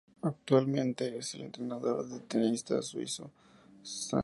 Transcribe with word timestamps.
Actualmente 0.23 1.15
es 1.15 1.35
el 1.35 1.41
entrenador 1.41 2.09
del 2.09 2.23
tenista 2.23 2.81
suizo 2.81 3.29
Stanislas 3.85 4.11
Wawrinka. 4.13 4.19